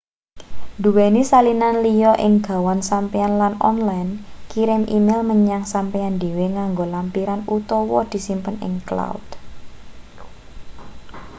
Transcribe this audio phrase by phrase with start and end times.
[0.83, 4.11] duweni salinan liya ing gawan sampeyan lan online
[4.51, 9.27] kirim e-mail menyang sampeyan dhewe nganggo lampiran utawa disimpen ing cloud”